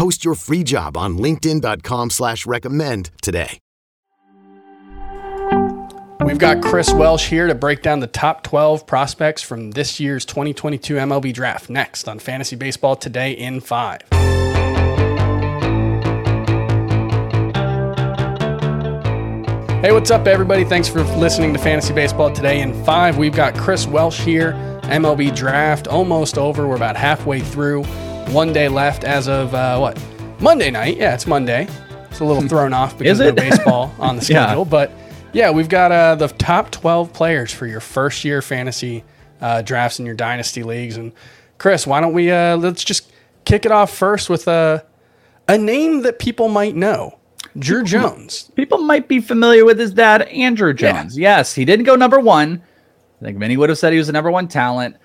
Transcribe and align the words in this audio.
Post 0.00 0.24
your 0.24 0.34
free 0.34 0.64
job 0.64 0.96
on 0.96 1.18
LinkedIn.com 1.18 2.08
slash 2.08 2.46
recommend 2.46 3.10
today. 3.20 3.58
We've 6.24 6.38
got 6.38 6.62
Chris 6.62 6.90
Welsh 6.90 7.28
here 7.28 7.46
to 7.46 7.54
break 7.54 7.82
down 7.82 8.00
the 8.00 8.06
top 8.06 8.42
12 8.42 8.86
prospects 8.86 9.42
from 9.42 9.72
this 9.72 10.00
year's 10.00 10.24
2022 10.24 10.94
MLB 10.94 11.34
draft 11.34 11.68
next 11.68 12.08
on 12.08 12.18
Fantasy 12.18 12.56
Baseball 12.56 12.96
Today 12.96 13.32
in 13.32 13.60
5. 13.60 14.00
Hey, 19.82 19.92
what's 19.92 20.10
up, 20.10 20.26
everybody? 20.26 20.64
Thanks 20.64 20.88
for 20.88 21.02
listening 21.02 21.52
to 21.52 21.58
Fantasy 21.58 21.92
Baseball 21.92 22.32
Today 22.32 22.62
in 22.62 22.72
5. 22.86 23.18
We've 23.18 23.36
got 23.36 23.54
Chris 23.54 23.86
Welsh 23.86 24.20
here, 24.20 24.52
MLB 24.84 25.36
draft 25.36 25.88
almost 25.88 26.38
over. 26.38 26.66
We're 26.66 26.76
about 26.76 26.96
halfway 26.96 27.40
through. 27.40 27.84
One 28.32 28.52
day 28.52 28.68
left 28.68 29.02
as 29.02 29.28
of 29.28 29.52
uh, 29.54 29.76
what? 29.78 30.00
Monday 30.40 30.70
night. 30.70 30.96
Yeah, 30.96 31.14
it's 31.14 31.26
Monday. 31.26 31.66
It's 32.10 32.20
a 32.20 32.24
little 32.24 32.42
thrown 32.48 32.72
off 32.72 32.96
because 32.96 33.18
of 33.18 33.34
baseball 33.36 33.92
on 33.98 34.16
the 34.16 34.22
Yeah. 34.22 34.46
schedule. 34.46 34.64
But 34.64 34.92
yeah, 35.32 35.50
we've 35.50 35.68
got 35.68 35.90
uh, 35.90 36.14
the 36.14 36.28
top 36.28 36.70
12 36.70 37.12
players 37.12 37.52
for 37.52 37.66
your 37.66 37.80
first 37.80 38.24
year 38.24 38.40
fantasy 38.40 39.02
uh, 39.40 39.62
drafts 39.62 39.98
in 39.98 40.06
your 40.06 40.14
dynasty 40.14 40.62
leagues. 40.62 40.96
And 40.96 41.12
Chris, 41.58 41.86
why 41.88 42.00
don't 42.00 42.12
we 42.12 42.30
uh, 42.30 42.56
let's 42.56 42.84
just 42.84 43.10
kick 43.44 43.66
it 43.66 43.72
off 43.72 43.92
first 43.92 44.30
with 44.30 44.46
a 44.46 44.84
a 45.48 45.58
name 45.58 46.02
that 46.02 46.20
people 46.20 46.48
might 46.48 46.76
know, 46.76 47.18
Drew 47.58 47.82
Jones. 47.82 48.52
People 48.54 48.78
might 48.78 49.08
be 49.08 49.20
familiar 49.20 49.64
with 49.64 49.78
his 49.80 49.92
dad, 49.92 50.28
Andruw 50.28 50.74
Jones. 50.74 51.18
Yes, 51.18 51.54
he 51.54 51.64
didn't 51.64 51.84
go 51.84 51.96
number 51.96 52.20
one. 52.20 52.62
I 53.20 53.24
think 53.24 53.38
many 53.38 53.56
would 53.56 53.68
have 53.70 53.78
said 53.78 53.92
he 53.92 53.98
was 53.98 54.06
the 54.06 54.12
number 54.12 54.30
one 54.30 54.46
talent. 54.46 54.96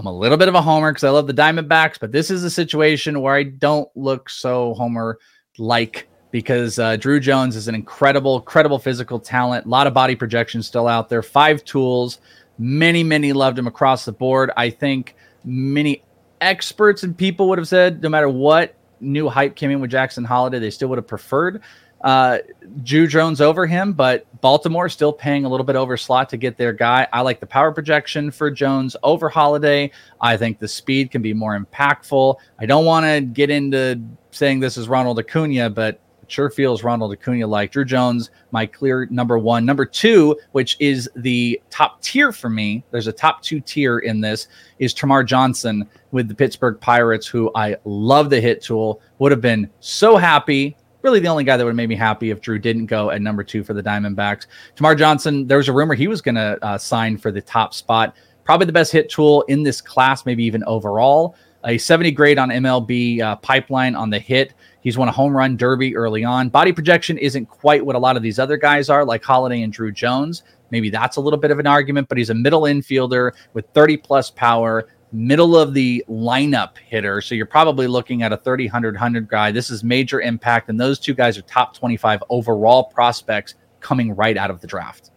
I'm 0.00 0.06
a 0.06 0.12
little 0.12 0.38
bit 0.38 0.48
of 0.48 0.54
a 0.54 0.62
homer 0.62 0.92
because 0.92 1.04
I 1.04 1.10
love 1.10 1.26
the 1.26 1.34
Diamondbacks, 1.34 2.00
but 2.00 2.10
this 2.10 2.30
is 2.30 2.42
a 2.42 2.48
situation 2.48 3.20
where 3.20 3.34
I 3.34 3.42
don't 3.42 3.86
look 3.94 4.30
so 4.30 4.72
homer 4.72 5.18
like 5.58 6.08
because 6.30 6.78
uh, 6.78 6.96
Drew 6.96 7.20
Jones 7.20 7.54
is 7.54 7.68
an 7.68 7.74
incredible, 7.74 8.40
credible 8.40 8.78
physical 8.78 9.20
talent. 9.20 9.66
A 9.66 9.68
lot 9.68 9.86
of 9.86 9.92
body 9.92 10.16
projection 10.16 10.62
still 10.62 10.88
out 10.88 11.10
there. 11.10 11.22
Five 11.22 11.66
tools. 11.66 12.18
Many, 12.58 13.04
many 13.04 13.34
loved 13.34 13.58
him 13.58 13.66
across 13.66 14.06
the 14.06 14.12
board. 14.12 14.50
I 14.56 14.70
think 14.70 15.16
many 15.44 16.02
experts 16.40 17.02
and 17.02 17.14
people 17.14 17.50
would 17.50 17.58
have 17.58 17.68
said 17.68 18.02
no 18.02 18.08
matter 18.08 18.30
what 18.30 18.76
new 19.00 19.28
hype 19.28 19.54
came 19.54 19.70
in 19.70 19.82
with 19.82 19.90
Jackson 19.90 20.24
Holliday, 20.24 20.60
they 20.60 20.70
still 20.70 20.88
would 20.88 20.96
have 20.96 21.08
preferred 21.08 21.60
uh, 22.02 22.38
Drew 22.82 23.06
Jones 23.06 23.40
over 23.40 23.66
him, 23.66 23.92
but 23.92 24.26
Baltimore 24.40 24.88
still 24.88 25.12
paying 25.12 25.44
a 25.44 25.48
little 25.48 25.64
bit 25.64 25.76
over 25.76 25.96
slot 25.96 26.28
to 26.30 26.36
get 26.36 26.56
their 26.56 26.72
guy. 26.72 27.06
I 27.12 27.20
like 27.20 27.40
the 27.40 27.46
power 27.46 27.72
projection 27.72 28.30
for 28.30 28.50
Jones 28.50 28.96
over 29.02 29.28
Holliday. 29.28 29.90
I 30.20 30.36
think 30.36 30.58
the 30.58 30.68
speed 30.68 31.10
can 31.10 31.20
be 31.20 31.34
more 31.34 31.58
impactful. 31.58 32.36
I 32.58 32.66
don't 32.66 32.84
want 32.84 33.04
to 33.04 33.20
get 33.20 33.50
into 33.50 34.00
saying 34.30 34.60
this 34.60 34.76
is 34.76 34.88
Ronald 34.88 35.18
Acuna, 35.18 35.68
but 35.68 36.00
sure 36.30 36.48
feels 36.48 36.84
Ronald 36.84 37.12
Acuna 37.12 37.46
like 37.46 37.72
Drew 37.72 37.84
Jones, 37.84 38.30
my 38.52 38.64
clear 38.64 39.06
number 39.10 39.38
one. 39.38 39.66
Number 39.66 39.84
two, 39.84 40.38
which 40.52 40.76
is 40.80 41.10
the 41.16 41.60
top 41.70 42.00
tier 42.00 42.32
for 42.32 42.48
me, 42.48 42.84
there's 42.92 43.08
a 43.08 43.12
top 43.12 43.42
two 43.42 43.60
tier 43.60 43.98
in 43.98 44.20
this, 44.20 44.48
is 44.78 44.94
Termarr 44.94 45.26
Johnson 45.26 45.88
with 46.12 46.28
the 46.28 46.34
Pittsburgh 46.34 46.80
Pirates, 46.80 47.26
who 47.26 47.50
I 47.54 47.76
love 47.84 48.30
the 48.30 48.40
hit 48.40 48.62
tool. 48.62 49.00
Would 49.18 49.32
have 49.32 49.40
been 49.40 49.68
so 49.80 50.16
happy 50.16 50.76
really 51.02 51.20
the 51.20 51.28
only 51.28 51.44
guy 51.44 51.56
that 51.56 51.64
would 51.64 51.70
have 51.70 51.76
made 51.76 51.88
me 51.88 51.96
happy 51.96 52.30
if 52.30 52.40
Drew 52.40 52.58
didn't 52.58 52.86
go 52.86 53.10
at 53.10 53.22
number 53.22 53.44
two 53.44 53.64
for 53.64 53.74
the 53.74 53.82
Diamondbacks. 53.82 54.46
Termarr 54.76 54.98
Johnson, 54.98 55.46
there 55.46 55.58
was 55.58 55.68
a 55.68 55.72
rumor 55.72 55.94
he 55.94 56.08
was 56.08 56.20
going 56.20 56.34
to 56.34 56.58
uh, 56.64 56.78
sign 56.78 57.16
for 57.16 57.30
the 57.30 57.40
top 57.40 57.74
spot. 57.74 58.14
Probably 58.44 58.66
the 58.66 58.72
best 58.72 58.92
hit 58.92 59.10
tool 59.10 59.42
in 59.42 59.62
this 59.62 59.80
class, 59.80 60.26
maybe 60.26 60.44
even 60.44 60.64
overall. 60.64 61.36
A 61.64 61.76
70 61.76 62.10
grade 62.12 62.38
on 62.38 62.48
MLB 62.48 63.20
uh, 63.20 63.36
pipeline 63.36 63.94
on 63.94 64.10
the 64.10 64.18
hit. 64.18 64.54
He's 64.80 64.96
won 64.96 65.08
a 65.08 65.12
home 65.12 65.36
run 65.36 65.56
derby 65.56 65.94
early 65.94 66.24
on. 66.24 66.48
Body 66.48 66.72
projection 66.72 67.18
isn't 67.18 67.46
quite 67.46 67.84
what 67.84 67.96
a 67.96 67.98
lot 67.98 68.16
of 68.16 68.22
these 68.22 68.38
other 68.38 68.56
guys 68.56 68.88
are, 68.88 69.04
like 69.04 69.22
Holliday 69.22 69.62
and 69.62 69.72
Drew 69.72 69.92
Jones. 69.92 70.42
Maybe 70.70 70.88
that's 70.88 71.16
a 71.16 71.20
little 71.20 71.38
bit 71.38 71.50
of 71.50 71.58
an 71.58 71.66
argument, 71.66 72.08
but 72.08 72.16
he's 72.16 72.30
a 72.30 72.34
middle 72.34 72.62
infielder 72.62 73.32
with 73.52 73.66
30 73.74 73.98
plus 73.98 74.30
power, 74.30 74.88
middle 75.12 75.56
of 75.56 75.74
the 75.74 76.04
lineup 76.08 76.78
hitter. 76.78 77.20
So 77.20 77.34
you're 77.34 77.46
probably 77.46 77.86
looking 77.86 78.22
at 78.22 78.32
a 78.32 78.36
30, 78.36 78.66
100, 78.66 78.94
100 78.94 79.28
guy. 79.28 79.50
This 79.50 79.70
is 79.70 79.82
major 79.82 80.20
impact. 80.20 80.68
And 80.68 80.78
those 80.78 80.98
two 80.98 81.14
guys 81.14 81.36
are 81.36 81.42
top 81.42 81.76
25 81.76 82.22
overall 82.28 82.84
prospects 82.84 83.54
coming 83.80 84.14
right 84.14 84.36
out 84.36 84.50
of 84.50 84.60
the 84.60 84.66
draft. 84.66 85.10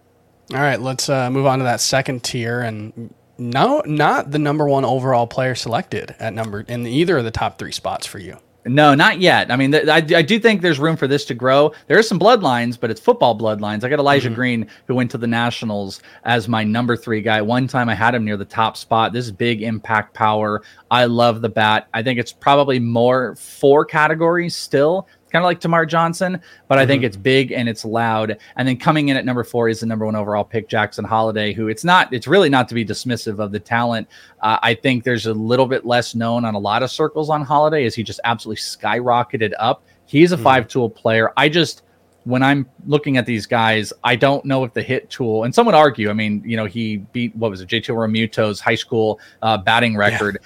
All 0.54 0.60
right, 0.60 0.80
let's 0.80 1.10
uh, 1.10 1.30
move 1.32 1.46
on 1.46 1.60
to 1.60 1.64
that 1.64 1.80
second 1.80 2.24
tier, 2.24 2.62
and 2.62 3.14
no, 3.38 3.82
not 3.86 4.32
the 4.32 4.40
number 4.40 4.68
one 4.68 4.84
overall 4.84 5.26
player 5.26 5.56
selected 5.56 6.16
at 6.20 6.34
number 6.34 6.62
in 6.62 6.86
either 6.86 7.18
of 7.18 7.24
the 7.24 7.32
top 7.32 7.58
three 7.58 7.72
spots 7.72 8.06
for 8.06 8.20
you. 8.20 8.38
No, 8.66 8.96
not 8.96 9.20
yet. 9.20 9.52
I 9.52 9.56
mean, 9.56 9.72
th- 9.72 9.88
I, 9.88 9.98
I 10.18 10.22
do 10.22 10.40
think 10.40 10.62
there's 10.62 10.80
room 10.80 10.96
for 10.96 11.08
this 11.08 11.26
to 11.26 11.34
grow. 11.34 11.74
There 11.88 12.00
are 12.00 12.04
some 12.04 12.20
bloodlines, 12.20 12.80
but 12.80 12.90
it's 12.90 13.02
football 13.02 13.38
bloodlines. 13.38 13.84
I 13.84 13.90
got 13.90 14.00
Elijah 14.00 14.30
mm-hmm. 14.30 14.36
Green, 14.36 14.68
who 14.88 14.96
went 14.96 15.12
to 15.12 15.18
the 15.18 15.28
Nationals 15.28 16.02
as 16.24 16.48
my 16.48 16.64
number 16.64 16.96
three 16.96 17.22
guy. 17.22 17.42
One 17.42 17.68
time 17.68 17.90
I 17.90 17.96
had 17.96 18.16
him 18.16 18.24
near 18.24 18.38
the 18.38 18.46
top 18.46 18.78
spot. 18.78 19.12
This 19.12 19.26
is 19.26 19.32
big 19.32 19.62
impact 19.62 20.14
power. 20.14 20.64
I 20.90 21.06
love 21.06 21.42
the 21.42 21.50
bat. 21.50 21.88
I 21.94 22.04
think 22.04 22.20
it's 22.20 22.32
probably 22.32 22.80
more 22.80 23.36
four 23.36 23.84
categories 23.84 24.56
still, 24.56 25.08
kind 25.34 25.44
of 25.44 25.48
like 25.48 25.60
Termarr 25.60 25.88
Johnson, 25.88 26.40
but 26.68 26.78
I 26.78 26.86
think 26.86 27.04
it's 27.04 27.18
big 27.18 27.52
and 27.52 27.68
it's 27.68 27.84
loud. 27.84 28.38
And 28.56 28.68
then 28.68 28.78
coming 28.78 29.10
in 29.10 29.18
at 29.18 29.26
number 29.26 29.44
four 29.44 29.68
is 29.68 29.80
the 29.80 29.88
number 29.88 30.06
one 30.06 30.16
overall 30.16 30.44
pick, 30.44 30.70
Jackson 30.70 31.04
Holliday, 31.04 31.54
who 31.54 31.70
it's 31.70 31.84
not, 31.84 32.14
it's 32.14 32.28
really 32.28 32.50
not 32.50 32.70
to 32.70 32.76
be 32.76 32.86
dismissive 32.86 33.40
of 33.40 33.52
the 33.52 33.60
talent. 33.60 34.08
Uh, 34.44 34.60
I 34.62 34.76
think 34.76 35.04
there's 35.04 35.26
a 35.26 35.34
little 35.34 35.66
bit 35.66 35.88
less 35.88 36.14
known 36.14 36.46
on 36.46 36.54
a 36.54 36.60
lot 36.60 36.84
of 36.84 36.92
circles 36.92 37.32
on 37.32 37.42
Holliday 37.42 37.86
as 37.86 37.96
he 37.96 38.04
just 38.04 38.20
absolutely 38.24 38.62
skyrocketed 38.62 39.54
up. 39.58 39.84
He's 40.06 40.32
a 40.34 40.38
five 40.38 40.68
tool 40.68 40.88
player. 40.88 41.32
I 41.36 41.50
just, 41.50 41.82
when 42.26 42.44
I'm 42.44 42.70
looking 42.86 43.18
at 43.18 43.26
these 43.26 43.48
guys, 43.48 43.92
I 44.04 44.16
don't 44.16 44.46
know 44.46 44.64
if 44.64 44.74
the 44.74 44.84
hit 44.84 45.10
tool, 45.10 45.46
and 45.46 45.54
some 45.54 45.66
would 45.66 45.76
argue, 45.76 46.12
I 46.12 46.14
mean, 46.14 46.44
you 46.46 46.58
know, 46.58 46.66
he 46.66 46.98
beat, 46.98 47.36
what 47.36 47.50
was 47.50 47.62
it, 47.62 47.70
JT 47.70 47.88
Realmuto's 47.88 48.60
high 48.60 48.76
school 48.76 49.20
uh, 49.42 49.58
batting 49.58 49.98
record. 49.98 50.38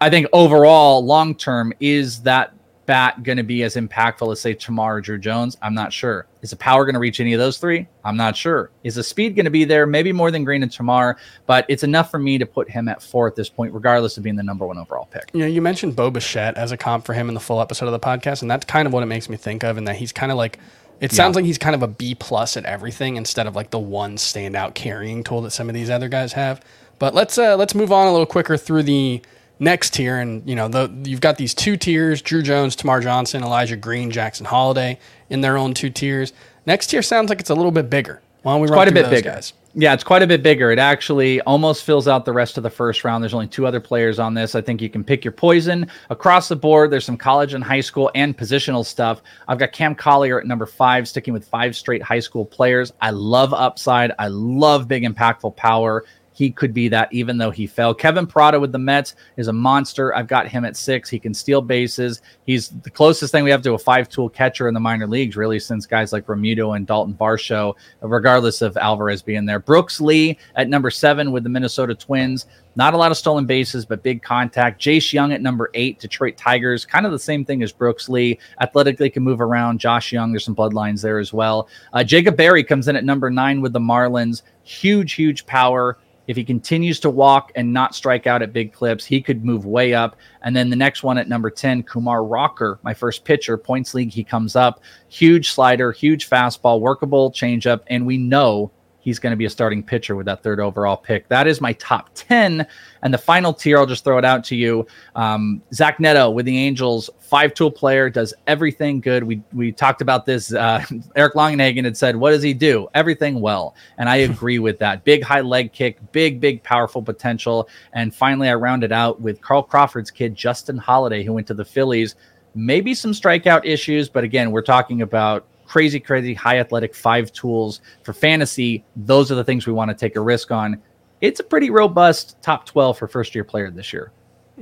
I 0.00 0.08
think 0.08 0.28
overall, 0.32 1.04
long 1.04 1.34
term, 1.34 1.72
is 1.80 2.22
that 2.22 2.52
bat 2.86 3.22
going 3.22 3.36
to 3.36 3.44
be 3.44 3.62
as 3.64 3.76
impactful 3.76 4.32
as, 4.32 4.40
say, 4.40 4.54
Termarr 4.54 4.98
or 4.98 5.00
Drew 5.00 5.18
Jones? 5.18 5.56
I'm 5.60 5.74
not 5.74 5.92
sure. 5.92 6.26
Is 6.40 6.50
the 6.50 6.56
power 6.56 6.84
going 6.84 6.94
to 6.94 7.00
reach 7.00 7.20
any 7.20 7.32
of 7.32 7.38
those 7.38 7.58
three? 7.58 7.86
I'm 8.04 8.16
not 8.16 8.36
sure. 8.36 8.70
Is 8.84 8.94
the 8.94 9.02
speed 9.02 9.34
going 9.34 9.44
to 9.44 9.50
be 9.50 9.64
there? 9.64 9.86
Maybe 9.86 10.12
more 10.12 10.30
than 10.30 10.44
Green 10.44 10.62
and 10.62 10.70
Termarr, 10.70 11.16
but 11.46 11.66
it's 11.68 11.82
enough 11.82 12.10
for 12.10 12.18
me 12.18 12.38
to 12.38 12.46
put 12.46 12.70
him 12.70 12.88
at 12.88 13.02
four 13.02 13.26
at 13.26 13.34
this 13.34 13.48
point, 13.48 13.74
regardless 13.74 14.16
of 14.16 14.22
being 14.22 14.36
the 14.36 14.42
number 14.42 14.66
one 14.66 14.78
overall 14.78 15.08
pick. 15.10 15.30
You 15.34 15.40
know, 15.40 15.46
you 15.46 15.60
mentioned 15.60 15.96
Bo 15.96 16.10
Bichette 16.10 16.56
as 16.56 16.72
a 16.72 16.76
comp 16.76 17.04
for 17.04 17.12
him 17.12 17.28
in 17.28 17.34
the 17.34 17.40
full 17.40 17.60
episode 17.60 17.86
of 17.86 17.92
the 17.92 18.00
podcast, 18.00 18.42
and 18.42 18.50
that's 18.50 18.64
kind 18.64 18.86
of 18.86 18.92
what 18.92 19.02
it 19.02 19.06
makes 19.06 19.28
me 19.28 19.36
think 19.36 19.64
of, 19.64 19.76
and 19.76 19.86
that 19.88 19.96
he's 19.96 20.12
kind 20.12 20.32
of 20.32 20.38
like. 20.38 20.58
It 20.98 21.12
sounds 21.12 21.36
like 21.36 21.44
he's 21.44 21.58
kind 21.58 21.74
of 21.74 21.82
a 21.82 21.88
B 21.88 22.14
plus 22.14 22.56
at 22.56 22.64
everything 22.64 23.16
instead 23.16 23.46
of 23.46 23.54
like 23.54 23.68
the 23.68 23.78
one 23.78 24.16
standout 24.16 24.72
carrying 24.72 25.22
tool 25.24 25.42
that 25.42 25.50
some 25.50 25.68
of 25.68 25.74
these 25.74 25.90
other 25.90 26.08
guys 26.08 26.32
have. 26.32 26.62
But 26.98 27.14
let's 27.14 27.36
uh, 27.36 27.56
let's 27.56 27.74
move 27.74 27.92
on 27.92 28.06
a 28.06 28.12
little 28.12 28.24
quicker 28.24 28.56
through 28.56 28.84
the 28.84 29.20
next 29.58 29.94
tier, 29.94 30.18
and 30.18 30.48
you 30.48 30.54
know, 30.54 30.68
the, 30.68 30.92
you've 31.04 31.20
got 31.20 31.36
these 31.36 31.54
two 31.54 31.76
tiers: 31.76 32.22
Drew 32.22 32.42
Jones, 32.42 32.76
Termarr 32.76 33.02
Johnson, 33.02 33.42
Elijah 33.42 33.76
Green, 33.76 34.10
Jackson 34.10 34.46
Holliday 34.46 34.98
in 35.30 35.40
their 35.40 35.56
own 35.56 35.74
two 35.74 35.90
tiers. 35.90 36.32
Next 36.66 36.88
tier 36.88 37.02
sounds 37.02 37.28
like 37.28 37.40
it's 37.40 37.50
a 37.50 37.54
little 37.54 37.70
bit 37.70 37.88
bigger. 37.88 38.20
Why 38.42 38.52
don't 38.52 38.60
we 38.60 38.68
run 38.68 38.76
quite 38.76 38.88
a 38.88 38.92
bit 38.92 39.10
bigger. 39.10 39.30
guys? 39.30 39.52
Yeah, 39.78 39.92
it's 39.92 40.04
quite 40.04 40.22
a 40.22 40.26
bit 40.26 40.42
bigger. 40.42 40.70
It 40.70 40.78
actually 40.78 41.40
almost 41.42 41.84
fills 41.84 42.08
out 42.08 42.24
the 42.24 42.32
rest 42.32 42.56
of 42.56 42.62
the 42.62 42.70
first 42.70 43.04
round. 43.04 43.22
There's 43.22 43.34
only 43.34 43.46
two 43.46 43.66
other 43.66 43.78
players 43.78 44.18
on 44.18 44.32
this. 44.32 44.54
I 44.54 44.62
think 44.62 44.80
you 44.80 44.88
can 44.88 45.04
pick 45.04 45.22
your 45.22 45.32
poison 45.32 45.90
across 46.08 46.48
the 46.48 46.56
board. 46.56 46.90
There's 46.90 47.04
some 47.04 47.18
college 47.18 47.52
and 47.52 47.62
high 47.62 47.82
school 47.82 48.10
and 48.14 48.38
positional 48.38 48.86
stuff. 48.86 49.20
I've 49.48 49.58
got 49.58 49.72
Cam 49.72 49.94
Collier 49.94 50.40
at 50.40 50.46
number 50.46 50.64
five, 50.64 51.06
sticking 51.06 51.34
with 51.34 51.46
five 51.46 51.76
straight 51.76 52.02
high 52.02 52.20
school 52.20 52.46
players. 52.46 52.92
I 53.02 53.10
love 53.10 53.52
upside. 53.52 54.12
I 54.18 54.28
love 54.28 54.88
big 54.88 55.02
impactful 55.02 55.56
power. 55.56 56.04
He 56.36 56.50
could 56.50 56.74
be 56.74 56.88
that 56.88 57.10
even 57.12 57.38
though 57.38 57.50
he 57.50 57.66
fell. 57.66 57.94
Kevin 57.94 58.26
Parada 58.26 58.60
with 58.60 58.70
the 58.70 58.78
Mets 58.78 59.14
is 59.38 59.48
a 59.48 59.54
monster. 59.54 60.14
I've 60.14 60.28
got 60.28 60.46
him 60.46 60.66
at 60.66 60.76
six. 60.76 61.08
He 61.08 61.18
can 61.18 61.32
steal 61.32 61.62
bases. 61.62 62.20
He's 62.44 62.68
the 62.68 62.90
closest 62.90 63.32
thing 63.32 63.42
we 63.42 63.50
have 63.50 63.62
to 63.62 63.72
a 63.72 63.78
five 63.78 64.10
tool 64.10 64.28
catcher 64.28 64.68
in 64.68 64.74
the 64.74 64.80
minor 64.80 65.06
leagues, 65.06 65.34
really, 65.34 65.58
since 65.58 65.86
guys 65.86 66.12
like 66.12 66.26
Realmuto 66.26 66.76
and 66.76 66.86
Dalton 66.86 67.14
Varsho, 67.14 67.72
regardless 68.02 68.60
of 68.60 68.76
Alvarez 68.76 69.22
being 69.22 69.46
there. 69.46 69.58
Brooks 69.58 69.98
Lee 69.98 70.36
at 70.56 70.68
number 70.68 70.90
seven 70.90 71.32
with 71.32 71.42
the 71.42 71.48
Minnesota 71.48 71.94
Twins. 71.94 72.44
Not 72.76 72.92
a 72.92 72.98
lot 72.98 73.10
of 73.10 73.16
stolen 73.16 73.46
bases, 73.46 73.86
but 73.86 74.02
big 74.02 74.22
contact. 74.22 74.78
Jace 74.78 75.10
Jung 75.10 75.32
at 75.32 75.40
number 75.40 75.70
eight, 75.72 75.98
Detroit 75.98 76.36
Tigers. 76.36 76.84
Kind 76.84 77.06
of 77.06 77.12
the 77.12 77.18
same 77.18 77.42
thing 77.42 77.62
as 77.62 77.72
Brooks 77.72 78.10
Lee. 78.10 78.38
Athletically 78.60 79.08
can 79.08 79.22
move 79.22 79.40
around. 79.40 79.78
Josh 79.78 80.12
Jung, 80.12 80.30
there's 80.30 80.44
some 80.44 80.54
bloodlines 80.54 81.00
there 81.00 81.18
as 81.18 81.32
well. 81.32 81.68
Uh, 81.94 82.04
Jacob 82.04 82.36
Berry 82.36 82.62
comes 82.62 82.88
in 82.88 82.94
at 82.94 83.04
number 83.04 83.30
nine 83.30 83.62
with 83.62 83.72
the 83.72 83.80
Marlins. 83.80 84.42
Huge, 84.62 85.14
huge 85.14 85.46
power. 85.46 85.96
If 86.26 86.36
he 86.36 86.44
continues 86.44 87.00
to 87.00 87.10
walk 87.10 87.52
and 87.54 87.72
not 87.72 87.94
strike 87.94 88.26
out 88.26 88.42
at 88.42 88.52
big 88.52 88.72
clips, 88.72 89.04
he 89.04 89.20
could 89.20 89.44
move 89.44 89.64
way 89.64 89.94
up. 89.94 90.16
And 90.42 90.54
then 90.54 90.70
the 90.70 90.76
next 90.76 91.02
one 91.02 91.18
at 91.18 91.28
number 91.28 91.50
10, 91.50 91.84
Kumar 91.84 92.24
Rocker, 92.24 92.78
my 92.82 92.94
first 92.94 93.24
pitcher, 93.24 93.56
points 93.56 93.94
league, 93.94 94.12
he 94.12 94.24
comes 94.24 94.56
up. 94.56 94.80
Huge 95.08 95.52
slider, 95.52 95.92
huge 95.92 96.28
fastball, 96.28 96.80
workable 96.80 97.30
changeup. 97.30 97.82
And 97.86 98.06
we 98.06 98.18
know 98.18 98.72
he's 99.06 99.20
going 99.20 99.30
to 99.30 99.36
be 99.36 99.44
a 99.44 99.50
starting 99.50 99.84
pitcher 99.84 100.16
with 100.16 100.26
that 100.26 100.42
third 100.42 100.58
overall 100.58 100.96
pick. 100.96 101.28
That 101.28 101.46
is 101.46 101.60
my 101.60 101.72
top 101.74 102.10
10. 102.14 102.66
And 103.02 103.14
the 103.14 103.18
final 103.18 103.54
tier, 103.54 103.78
I'll 103.78 103.86
just 103.86 104.02
throw 104.02 104.18
it 104.18 104.24
out 104.24 104.42
to 104.46 104.56
you. 104.56 104.84
Um, 105.14 105.62
Zach 105.72 106.00
Neto 106.00 106.28
with 106.28 106.44
the 106.44 106.58
Angels, 106.58 107.08
five 107.20 107.54
tool 107.54 107.70
player, 107.70 108.10
does 108.10 108.34
everything 108.48 109.00
good. 109.00 109.22
We 109.22 109.40
we 109.52 109.70
talked 109.70 110.02
about 110.02 110.26
this. 110.26 110.52
Uh, 110.52 110.84
Eric 111.16 111.34
Longenhagen 111.34 111.84
had 111.84 111.96
said, 111.96 112.16
What 112.16 112.32
does 112.32 112.42
he 112.42 112.52
do? 112.52 112.88
Everything 112.94 113.40
well. 113.40 113.76
And 113.96 114.08
I 114.08 114.16
agree 114.30 114.58
with 114.58 114.80
that. 114.80 115.04
Big 115.04 115.22
high 115.22 115.40
leg 115.40 115.72
kick, 115.72 115.98
big, 116.10 116.40
big, 116.40 116.64
powerful 116.64 117.00
potential. 117.00 117.68
And 117.92 118.12
finally, 118.12 118.48
I 118.48 118.56
rounded 118.56 118.90
out 118.90 119.20
with 119.20 119.40
Carl 119.40 119.62
Crawford's 119.62 120.10
kid, 120.10 120.34
Justin 120.34 120.78
Holiday, 120.78 121.22
who 121.22 121.32
went 121.32 121.46
to 121.46 121.54
the 121.54 121.64
Phillies. 121.64 122.16
Maybe 122.56 122.92
some 122.92 123.12
strikeout 123.12 123.64
issues, 123.64 124.08
but 124.08 124.24
again, 124.24 124.50
we're 124.50 124.62
talking 124.62 125.02
about 125.02 125.46
crazy, 125.66 126.00
crazy 126.00 126.34
high 126.34 126.58
athletic 126.58 126.94
five 126.94 127.32
tools 127.32 127.80
for 128.02 128.12
fantasy. 128.12 128.84
Those 128.96 129.30
are 129.30 129.34
the 129.34 129.44
things 129.44 129.66
we 129.66 129.72
want 129.72 129.90
to 129.90 129.94
take 129.94 130.16
a 130.16 130.20
risk 130.20 130.50
on. 130.50 130.80
It's 131.20 131.40
a 131.40 131.44
pretty 131.44 131.70
robust 131.70 132.40
top 132.42 132.66
12 132.66 132.98
for 132.98 133.08
first 133.08 133.34
year 133.34 133.44
player 133.44 133.70
this 133.70 133.92
year. 133.92 134.12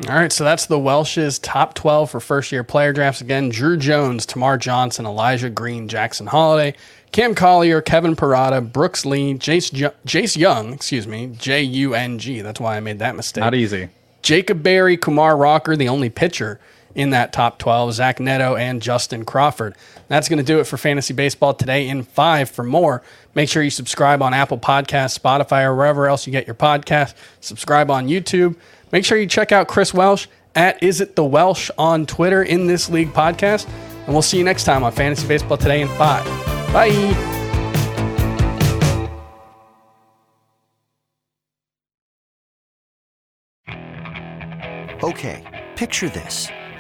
All 0.08 0.14
right, 0.16 0.32
so 0.32 0.42
that's 0.42 0.66
the 0.66 0.78
Welsh's 0.78 1.38
top 1.38 1.74
12 1.74 2.10
for 2.10 2.18
first 2.18 2.50
year 2.50 2.64
player 2.64 2.92
drafts. 2.92 3.20
Again, 3.20 3.48
Drew 3.48 3.76
Jones, 3.76 4.26
Termarr 4.26 4.58
Johnson, 4.58 5.06
Elijah 5.06 5.50
Green, 5.50 5.86
Jackson 5.86 6.26
Holliday, 6.26 6.76
Cam 7.12 7.36
Collier, 7.36 7.80
Kevin 7.80 8.16
Parada, 8.16 8.60
Brooks 8.72 9.06
Lee, 9.06 9.34
Jace, 9.34 9.70
Jace 10.04 10.36
Jung, 10.36 10.72
excuse 10.72 11.06
me, 11.06 11.28
J 11.38 11.62
U 11.62 11.94
N 11.94 12.18
G. 12.18 12.40
That's 12.40 12.58
why 12.58 12.76
I 12.76 12.80
made 12.80 12.98
that 12.98 13.14
mistake. 13.14 13.42
Not 13.42 13.54
easy. 13.54 13.88
Jacob 14.20 14.64
Berry, 14.64 14.96
Kumar 14.96 15.36
Rocker, 15.36 15.76
the 15.76 15.88
only 15.88 16.10
pitcher 16.10 16.58
in 16.94 17.10
that 17.10 17.32
top 17.32 17.58
12, 17.58 17.94
Zach 17.94 18.20
Neto 18.20 18.56
and 18.56 18.80
Justin 18.80 19.24
Crawford. 19.24 19.74
That's 20.08 20.28
going 20.28 20.38
to 20.38 20.44
do 20.44 20.60
it 20.60 20.64
for 20.64 20.76
Fantasy 20.76 21.14
Baseball 21.14 21.54
today 21.54 21.88
in 21.88 22.02
five. 22.02 22.48
For 22.48 22.62
more, 22.62 23.02
make 23.34 23.48
sure 23.48 23.62
you 23.62 23.70
subscribe 23.70 24.22
on 24.22 24.34
Apple 24.34 24.58
Podcasts, 24.58 25.18
Spotify, 25.18 25.64
or 25.64 25.74
wherever 25.74 26.06
else 26.06 26.26
you 26.26 26.30
get 26.30 26.46
your 26.46 26.54
podcast. 26.54 27.14
Subscribe 27.40 27.90
on 27.90 28.08
YouTube. 28.08 28.56
Make 28.92 29.04
sure 29.04 29.18
you 29.18 29.26
check 29.26 29.50
out 29.50 29.66
Chris 29.66 29.92
Welsh 29.92 30.26
at 30.54 30.82
Is 30.82 31.00
It 31.00 31.16
The 31.16 31.24
Welsh 31.24 31.70
on 31.76 32.06
Twitter 32.06 32.42
in 32.42 32.66
this 32.66 32.88
league 32.88 33.12
podcast. 33.12 33.68
And 34.04 34.12
we'll 34.12 34.22
see 34.22 34.38
you 34.38 34.44
next 34.44 34.64
time 34.64 34.84
on 34.84 34.92
Fantasy 34.92 35.26
Baseball 35.26 35.56
today 35.56 35.80
in 35.80 35.88
five. 35.88 36.24
Bye. 36.72 36.90
Okay, 45.02 45.42
picture 45.76 46.08
this. 46.08 46.48